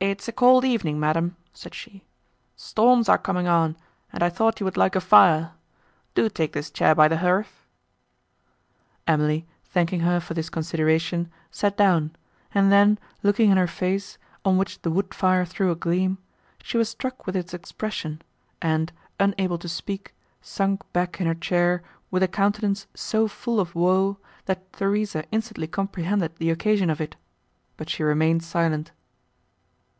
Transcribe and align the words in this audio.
"It 0.00 0.22
is 0.22 0.28
a 0.28 0.32
cold 0.32 0.64
evening, 0.64 1.00
madam," 1.00 1.34
said 1.52 1.74
she, 1.74 2.04
"storms 2.54 3.08
are 3.08 3.18
coming 3.18 3.48
on, 3.48 3.76
and 4.12 4.22
I 4.22 4.28
thought 4.30 4.60
you 4.60 4.64
would 4.64 4.76
like 4.76 4.94
a 4.94 5.00
fire. 5.00 5.54
Do 6.14 6.28
take 6.28 6.52
this 6.52 6.70
chair 6.70 6.94
by 6.94 7.08
the 7.08 7.16
hearth." 7.16 7.66
Emily, 9.08 9.48
thanking 9.64 10.00
her 10.00 10.20
for 10.20 10.34
this 10.34 10.50
consideration, 10.50 11.32
sat 11.50 11.76
down, 11.76 12.14
and 12.54 12.70
then, 12.70 13.00
looking 13.24 13.50
in 13.50 13.56
her 13.56 13.66
face, 13.66 14.18
on 14.44 14.56
which 14.56 14.80
the 14.82 14.90
wood 14.92 15.12
fire 15.12 15.44
threw 15.44 15.72
a 15.72 15.76
gleam, 15.76 16.18
she 16.62 16.78
was 16.78 16.88
struck 16.88 17.26
with 17.26 17.34
its 17.34 17.52
expression, 17.52 18.22
and, 18.62 18.92
unable 19.18 19.58
to 19.58 19.68
speak, 19.68 20.14
sunk 20.40 20.80
back 20.92 21.20
in 21.20 21.26
her 21.26 21.34
chair 21.34 21.82
with 22.12 22.22
a 22.22 22.28
countenance 22.28 22.86
so 22.94 23.26
full 23.26 23.58
of 23.58 23.74
woe, 23.74 24.18
that 24.44 24.72
Theresa 24.72 25.24
instantly 25.32 25.66
comprehended 25.66 26.36
the 26.36 26.50
occasion 26.50 26.88
of 26.88 27.00
it, 27.00 27.16
but 27.76 27.90
she 27.90 28.04
remained 28.04 28.44
silent. 28.44 28.92